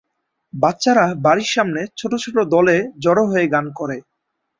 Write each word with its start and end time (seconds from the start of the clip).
বাচ্চারা 0.53 1.05
বাড়ির 1.25 1.49
সামনে 1.55 1.81
ছোট 1.99 2.11
ছোট 2.23 2.35
দলে 2.53 2.75
জড়ো 3.03 3.23
হয়ে 3.31 3.45
গান 3.53 3.65
করে। 3.79 3.97